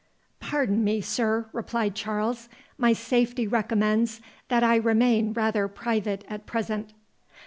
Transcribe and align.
"Pardon 0.39 0.83
me, 0.83 0.99
sir," 0.99 1.45
replied 1.53 1.93
Charles, 1.93 2.49
"my 2.75 2.91
safety 2.91 3.45
recommends 3.47 4.19
that 4.47 4.63
I 4.63 4.75
remain 4.77 5.31
rather 5.31 5.67
private 5.67 6.23
at 6.27 6.47
present." 6.47 6.91